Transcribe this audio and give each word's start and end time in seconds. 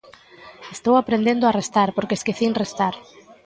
Estou 0.75 0.93
aprendendo 0.97 1.43
a 1.45 1.53
restar 1.59 1.89
porque 1.95 2.17
esquecín 2.19 2.51
restar. 2.61 2.95